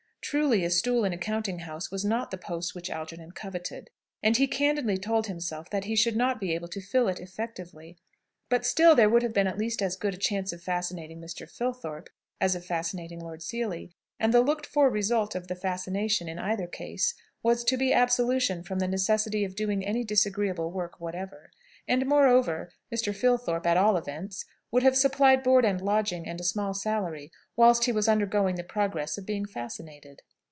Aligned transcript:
Truly 0.23 0.63
a 0.63 0.69
stool 0.69 1.03
in 1.03 1.11
a 1.11 1.17
counting 1.17 1.59
house 1.59 1.91
was 1.91 2.05
not 2.05 2.31
the 2.31 2.37
post 2.37 2.73
which 2.73 2.89
Algernon 2.89 3.31
coveted. 3.33 3.89
And 4.23 4.37
he 4.37 4.47
candidly 4.47 4.97
told 4.97 5.27
himself 5.27 5.69
that 5.71 5.83
he 5.83 5.95
should 5.95 6.15
not 6.15 6.39
be 6.39 6.53
able 6.55 6.69
to 6.69 6.79
fill 6.79 7.09
it 7.09 7.19
effectively. 7.19 7.97
But, 8.47 8.65
still, 8.65 8.95
there 8.95 9.09
would 9.09 9.23
have 9.23 9.33
been 9.33 9.47
at 9.47 9.57
least 9.57 9.81
as 9.81 9.97
good 9.97 10.13
a 10.13 10.17
chance 10.17 10.53
of 10.53 10.63
fascinating 10.63 11.19
Mr. 11.19 11.49
Filthorpe 11.51 12.09
as 12.39 12.55
of 12.55 12.63
fascinating 12.63 13.19
Lord 13.19 13.41
Seely, 13.43 13.91
and 14.21 14.33
the 14.33 14.39
looked 14.41 14.67
for 14.67 14.89
result 14.89 15.35
of 15.35 15.47
the 15.49 15.55
fascination 15.55 16.29
in 16.29 16.39
either 16.39 16.67
case 16.67 17.13
was 17.43 17.65
to 17.65 17.75
be 17.75 17.91
absolution 17.91 18.63
from 18.63 18.79
the 18.79 18.87
necessity 18.87 19.43
of 19.43 19.55
doing 19.57 19.85
any 19.85 20.05
disagreeable 20.05 20.71
work 20.71 20.97
whatever. 21.01 21.51
And, 21.89 22.05
moreover, 22.05 22.71
Mr. 22.93 23.13
Filthorpe, 23.13 23.65
at 23.65 23.75
all 23.75 23.97
events, 23.97 24.45
would 24.69 24.83
have 24.83 24.95
supplied 24.95 25.43
board 25.43 25.65
and 25.65 25.81
lodging 25.81 26.25
and 26.25 26.39
a 26.39 26.43
small 26.45 26.73
salary, 26.73 27.29
whilst 27.57 27.83
he 27.83 27.91
was 27.91 28.07
undergoing 28.07 28.55
the 28.55 28.63
progress 28.63 29.17
of 29.17 29.25
being 29.25 29.45
fascinated. 29.45 30.21